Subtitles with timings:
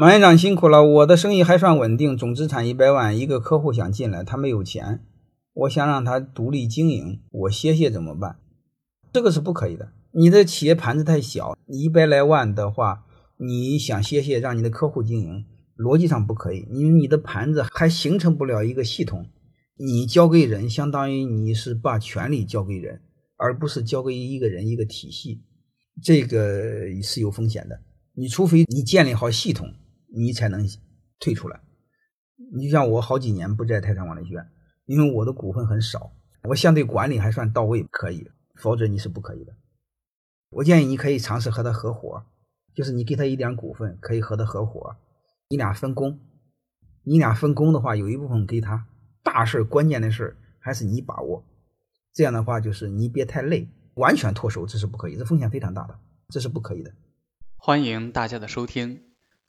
[0.00, 5.04] 马院长辛苦了，我的生意还算稳定，总资产一百万，一个客户想进来，他没有钱，
[5.52, 8.38] 我想让他独立经营，我歇歇怎么办？
[9.12, 9.92] 这个是不可以的。
[10.12, 13.04] 你的企业盘子太小，你一百来万的话，
[13.36, 15.44] 你想歇歇让你的客户经营，
[15.76, 19.26] 逻辑上不可以，因为你的盘子还形成不了一个系统。
[19.76, 23.02] 你交给人，相当于你是把权力交给人，
[23.36, 25.42] 而不是交给一个人一个体系，
[26.02, 27.78] 这个是有风险的。
[28.14, 29.70] 你除非你建立好系统，
[30.12, 30.66] 你才能
[31.18, 31.60] 退出来。
[32.52, 34.50] 你就像我好几年不在泰山管理学院，
[34.86, 36.12] 因为我的股份很少，
[36.44, 39.54] 我相对管理还算到位，可以，否则你是不可以的。
[40.50, 42.24] 我建议你可以尝试和他合伙，
[42.74, 44.96] 就是你给他一点股份，可以和他合伙，
[45.48, 46.18] 你俩分工。
[47.02, 48.86] 你俩分工的话，有一部分给他。
[49.22, 51.44] 大事关键的事还是你把握，
[52.12, 56.92] 这样的话就是你别太累，完全脱手这是不可以，这风险非常大的，这是不可以的。
[57.56, 59.02] 欢迎大家的收听，